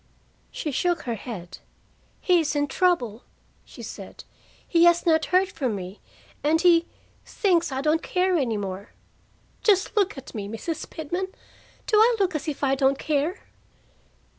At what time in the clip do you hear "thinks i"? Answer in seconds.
7.23-7.81